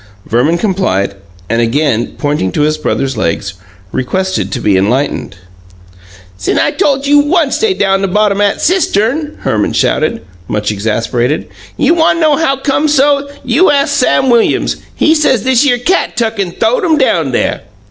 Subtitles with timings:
[0.25, 1.13] Verman complied,
[1.47, 3.53] and again pointing to his brother's legs,
[3.91, 5.35] requested to be enlightened.
[6.39, 11.49] "Sin' I tole you once they down bottom 'at cistern," Herman shouted, much exasperated.
[11.77, 14.77] "You wan' know how come so, you ast Sam Williams.
[14.95, 17.61] He say thishere cat tuck an' th'owed 'em down there!"